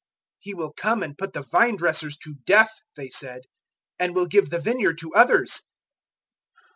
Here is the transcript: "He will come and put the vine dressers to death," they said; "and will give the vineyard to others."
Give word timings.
"He 0.39 0.55
will 0.55 0.73
come 0.75 1.03
and 1.03 1.15
put 1.15 1.33
the 1.33 1.43
vine 1.43 1.77
dressers 1.77 2.17
to 2.23 2.33
death," 2.47 2.71
they 2.95 3.09
said; 3.11 3.43
"and 3.99 4.15
will 4.15 4.25
give 4.25 4.49
the 4.49 4.57
vineyard 4.57 4.97
to 5.01 5.13
others." 5.13 5.61